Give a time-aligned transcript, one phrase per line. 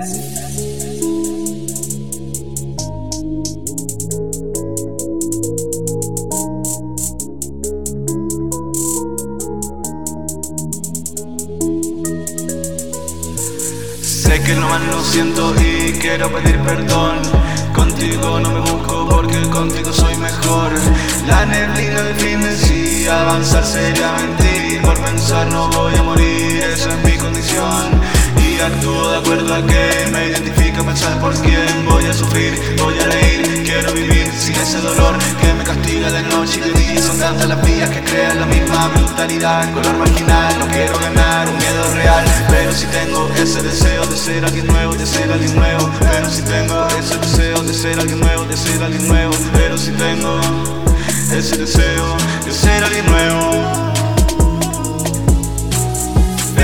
[0.00, 0.06] Sé
[14.42, 17.18] que no mal lo siento y quiero pedir perdón.
[17.74, 20.72] Contigo no me busco porque contigo soy mejor.
[21.26, 24.80] La neblina define si avanzar sería mentir.
[24.80, 28.00] Por pensar no voy a morir, esa es mi condición.
[28.60, 33.06] Y de acuerdo a que me identifica pensar por quién Voy a sufrir, voy a
[33.06, 37.00] reír, quiero vivir sin ese dolor Que me castiga de noche y de día.
[37.00, 39.66] Son tantas las vías que crean la misma brutalidad.
[39.66, 42.24] El color marginal, no quiero ganar un miedo real.
[42.50, 45.90] Pero si tengo ese deseo de ser alguien nuevo, de ser alguien nuevo.
[45.98, 49.34] Pero si tengo ese deseo de ser alguien nuevo, de ser alguien nuevo.
[49.54, 50.38] Pero si tengo
[51.32, 52.14] ese deseo
[52.44, 53.89] de ser alguien nuevo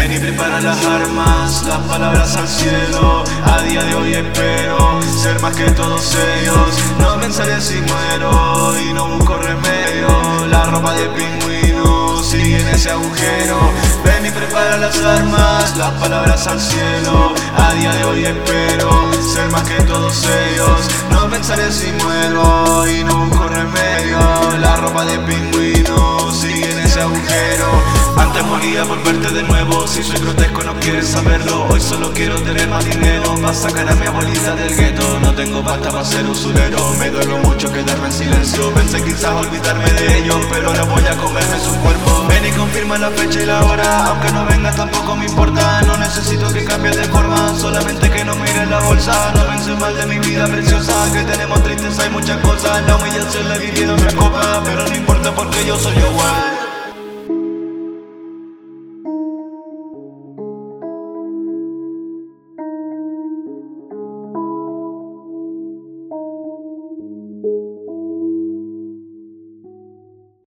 [0.07, 3.25] Ven y prepara las armas, las palabras al cielo.
[3.45, 6.79] A día de hoy espero ser más que todos ellos.
[7.01, 10.47] No pensaré si muero y no busco remedio.
[10.47, 13.59] La ropa de pingüino sigue en ese agujero.
[14.05, 17.35] Ven y prepara las armas, las palabras al cielo.
[17.57, 20.89] A día de hoy espero ser más que todos ellos.
[21.11, 24.21] No pensaré si muero y no busco remedio.
[24.61, 27.86] La ropa de pingüino sigue en ese agujero
[28.37, 29.87] antes moría por verte de nuevo.
[29.87, 31.67] Si soy grotesco no quieres saberlo.
[31.71, 35.21] Hoy solo quiero tener más dinero Para sacar a mi abuelita del gueto.
[35.21, 36.79] No tengo pasta para ser usurero.
[36.99, 38.73] Me duele mucho quedarme en silencio.
[38.75, 42.27] Pensé quizás olvidarme de ellos Pero ahora voy a comerme su cuerpo.
[42.29, 44.07] Ven y confirma la fecha y la hora.
[44.07, 45.83] Aunque no vengas tampoco me importa.
[45.83, 47.55] No necesito que cambies de forma.
[47.59, 49.33] Solamente que no mires la bolsa.
[49.35, 51.11] No pienses mal de mi vida preciosa.
[51.13, 52.83] Que tenemos tristeza y muchas cosas.
[52.87, 56.56] La humillación la he vivido en mi copa Pero no importa porque yo soy igual